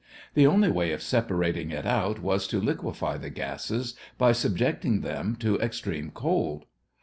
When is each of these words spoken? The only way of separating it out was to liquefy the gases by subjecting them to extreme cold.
The 0.33 0.47
only 0.47 0.71
way 0.71 0.93
of 0.93 1.03
separating 1.03 1.69
it 1.69 1.85
out 1.85 2.23
was 2.23 2.47
to 2.47 2.59
liquefy 2.59 3.17
the 3.17 3.29
gases 3.29 3.93
by 4.17 4.31
subjecting 4.31 5.01
them 5.01 5.35
to 5.41 5.59
extreme 5.59 6.09
cold. 6.09 6.65